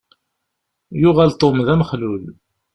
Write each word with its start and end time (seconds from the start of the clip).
Yuɣal 1.01 1.31
Tom 1.33 1.57
d 1.65 1.67
amexlul. 1.73 2.23